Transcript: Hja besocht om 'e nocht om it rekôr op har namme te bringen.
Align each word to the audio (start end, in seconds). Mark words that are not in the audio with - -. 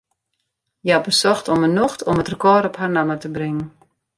Hja 0.83 0.97
besocht 1.07 1.47
om 1.53 1.63
'e 1.65 1.69
nocht 1.79 1.99
om 2.09 2.21
it 2.21 2.31
rekôr 2.33 2.63
op 2.69 2.75
har 2.79 2.91
namme 2.93 3.15
te 3.21 3.29
bringen. 3.35 3.67